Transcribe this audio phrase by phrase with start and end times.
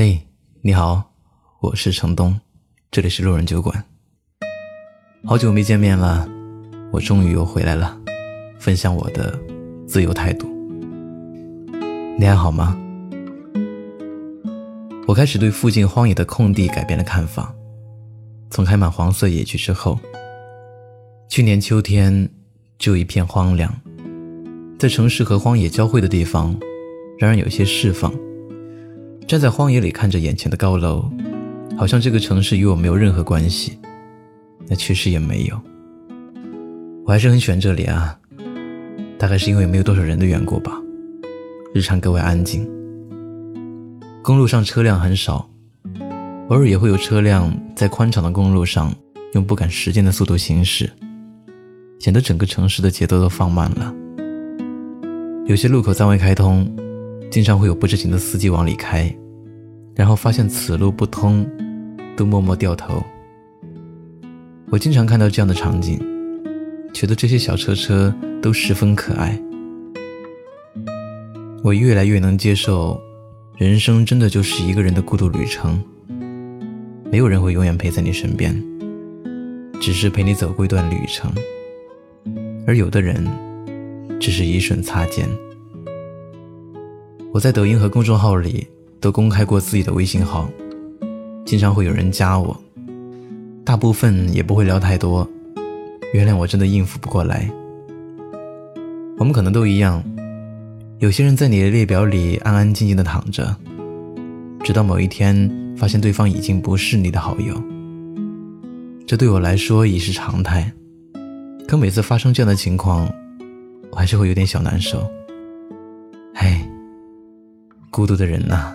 [0.00, 0.20] 嘿，
[0.60, 1.10] 你好，
[1.58, 2.38] 我是程东，
[2.88, 3.84] 这里是路人酒馆。
[5.24, 6.24] 好久没见面了，
[6.92, 7.98] 我终于又回来了，
[8.60, 9.36] 分享我的
[9.88, 10.46] 自由态度。
[12.16, 12.78] 你还好吗？
[15.08, 17.52] 我开始对附近荒野的空地改变了看法。
[18.50, 19.98] 从开满黄色野菊之后，
[21.28, 22.30] 去年秋天
[22.78, 23.74] 就一片荒凉，
[24.78, 26.56] 在城市和荒野交汇的地方，
[27.18, 28.14] 让人有些释放。
[29.28, 31.04] 站在荒野里看着眼前的高楼，
[31.76, 33.78] 好像这个城市与我没有任何关系。
[34.66, 35.60] 那确实也没有。
[37.04, 38.18] 我还是很喜欢这里啊，
[39.18, 40.72] 大概是因为没有多少人的缘故吧。
[41.74, 42.66] 日常格外安静，
[44.22, 45.46] 公路上车辆很少，
[46.48, 48.94] 偶尔也会有车辆在宽敞的公路上
[49.34, 50.90] 用不赶时间的速度行驶，
[52.00, 53.94] 显得整个城市的节奏都放慢了。
[55.46, 56.66] 有些路口暂未开通。
[57.30, 59.14] 经常会有不知情的司机往里开，
[59.94, 61.46] 然后发现此路不通，
[62.16, 63.02] 都默默掉头。
[64.70, 66.00] 我经常看到这样的场景，
[66.92, 69.38] 觉得这些小车车都十分可爱。
[71.62, 72.98] 我越来越能接受，
[73.56, 75.82] 人生真的就是一个人的孤独旅程。
[77.10, 78.54] 没有人会永远陪在你身边，
[79.80, 81.30] 只是陪你走过一段旅程。
[82.66, 83.26] 而有的人，
[84.18, 85.28] 只是一瞬擦肩。
[87.30, 88.66] 我在抖音和公众号里
[89.00, 90.48] 都公开过自己的微信号，
[91.44, 92.58] 经常会有人加我，
[93.64, 95.28] 大部分也不会聊太多。
[96.14, 97.48] 原谅我真的应付不过来。
[99.18, 100.02] 我们可能都一样，
[101.00, 103.54] 有些人在你的列表里安安静静的躺着，
[104.64, 107.54] 直到某一天发现对方已经不是你的好友。
[109.06, 110.72] 这对我来说已是常态，
[111.66, 113.06] 可每次发生这样的情况，
[113.90, 115.06] 我还是会有点小难受。
[116.34, 116.67] 嘿。
[117.90, 118.74] 孤独的人呐，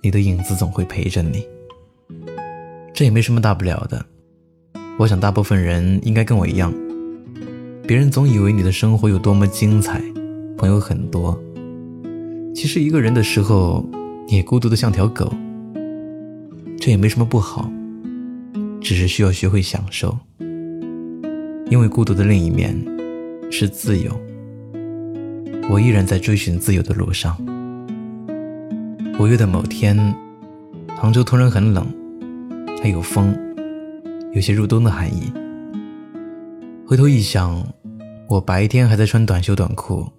[0.00, 1.46] 你的影子总会陪着你，
[2.94, 4.04] 这也没什么大不了的。
[4.98, 6.72] 我想大部分人应该跟我一样，
[7.86, 10.02] 别人总以为你的生活有多么精彩，
[10.56, 11.38] 朋友很多，
[12.54, 13.86] 其实一个人的时候，
[14.28, 15.32] 也孤独的像条狗。
[16.78, 17.70] 这也没什么不好，
[18.80, 20.18] 只是需要学会享受，
[21.70, 22.74] 因为孤独的另一面
[23.50, 24.10] 是自由。
[25.70, 27.36] 我依然在追寻自由的路上。
[29.22, 29.96] 五月的某天，
[30.96, 31.86] 杭州突然很冷，
[32.82, 33.32] 还有风，
[34.32, 35.32] 有些入冬的寒意。
[36.84, 37.64] 回头一想，
[38.26, 40.10] 我白天还在穿短袖短裤，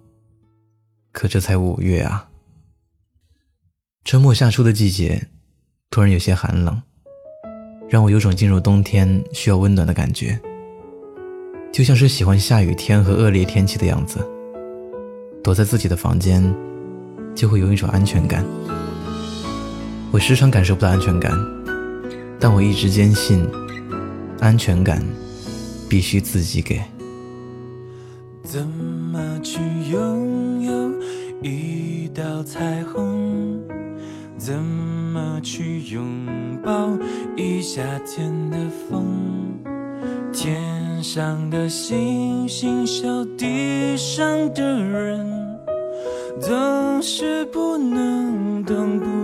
[1.12, 2.30] 可这才五月啊！
[4.06, 5.28] 春末夏初的季节，
[5.90, 6.80] 突然有些寒冷，
[7.90, 10.40] 让我有种进入冬天需要温暖的感觉，
[11.70, 14.26] 就像是喜欢下雨天和恶劣天气的样子。
[15.42, 16.42] 躲在自己的房间，
[17.34, 18.42] 就会有一种安全感。
[20.14, 21.32] 我时常感受不到安全感，
[22.38, 23.44] 但我一直坚信，
[24.38, 25.04] 安全感
[25.88, 26.80] 必须自己给。
[28.44, 29.58] 怎么去
[29.90, 30.92] 拥有
[31.42, 33.60] 一道彩虹？
[34.38, 36.06] 怎么去拥
[36.62, 36.96] 抱
[37.36, 38.56] 一夏天的
[38.88, 39.04] 风？
[40.32, 45.28] 天上的星星，笑地上的人。
[46.40, 49.23] 总是不能懂，不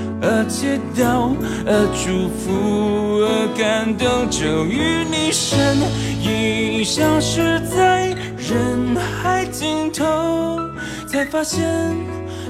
[0.21, 5.77] 而祈祷，而祝福，而感动，终于你身
[6.21, 10.59] 影消失在人海尽头，
[11.07, 11.67] 才发现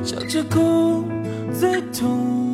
[0.04, 1.06] 笑着哭
[1.58, 2.51] 最痛。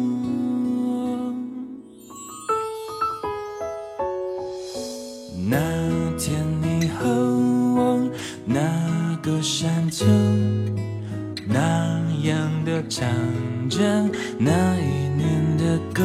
[13.17, 16.03] 唱着那一年的歌，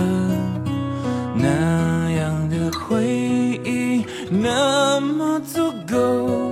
[1.37, 3.05] 那样的回
[3.65, 6.52] 忆那么足够，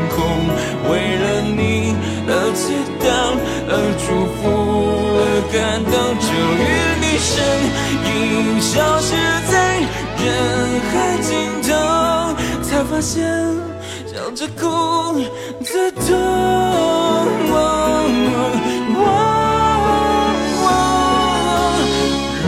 [8.73, 9.11] 消失
[9.51, 9.81] 在
[10.23, 11.29] 人海尽
[11.61, 11.69] 头，
[12.63, 13.27] 才发现
[14.07, 15.19] 笑着哭
[15.61, 16.07] 最痛。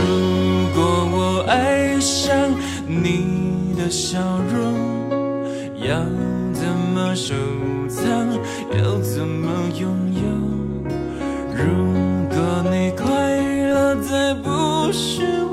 [0.74, 0.80] 果
[1.12, 2.32] 我爱上
[2.86, 4.18] 你的笑
[4.50, 4.62] 容，
[5.76, 6.00] 要
[6.54, 7.34] 怎么收
[7.86, 8.02] 藏？
[8.72, 10.22] 要怎么拥有？
[11.54, 11.60] 如
[12.30, 12.34] 果
[12.70, 13.04] 你快
[13.68, 15.43] 乐，再不是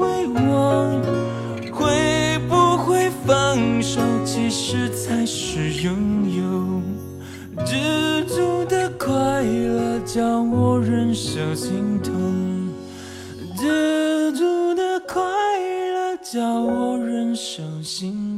[11.62, 12.12] 心痛。
[13.56, 15.22] 知足的快
[15.94, 18.31] 乐，叫我忍受心